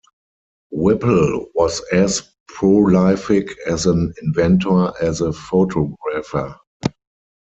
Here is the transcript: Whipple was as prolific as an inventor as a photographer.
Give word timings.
Whipple 0.71 1.45
was 1.53 1.79
as 1.91 2.23
prolific 2.47 3.55
as 3.67 3.85
an 3.85 4.11
inventor 4.23 4.91
as 4.99 5.21
a 5.21 5.31
photographer. 5.31 6.55